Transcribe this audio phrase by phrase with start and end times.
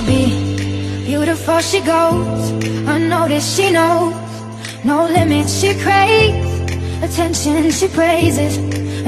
[0.00, 1.04] to be.
[1.06, 2.50] Beautiful she goes,
[2.94, 4.14] unnoticed she knows.
[4.84, 6.50] No limits she craves,
[7.02, 8.56] attention she praises.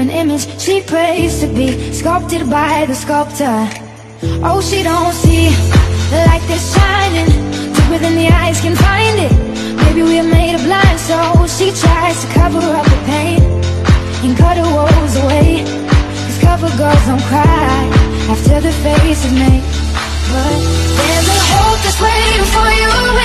[0.01, 3.59] An image she prays to be sculpted by the sculptor.
[4.43, 5.49] Oh, she don't see
[6.11, 7.29] the light that's shining
[7.75, 9.33] deeper than the eyes can find it.
[9.83, 11.17] Maybe we're made of blind, so
[11.57, 13.41] she tries to cover up the pain
[14.23, 15.63] and cut her woes away.
[16.25, 17.79] Cause cover girls don't cry
[18.33, 19.70] after the face is made.
[20.31, 23.20] There's a hope that's waiting for you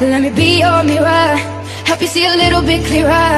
[0.00, 1.36] Let me be your mirror.
[1.88, 3.34] Help you see a little bit clearer.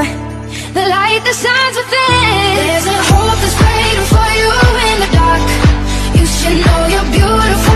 [0.76, 2.54] The light that shines within.
[2.68, 4.50] There's a hope that's waiting for you
[4.88, 5.44] in the dark.
[6.18, 7.73] You should know you're beautiful.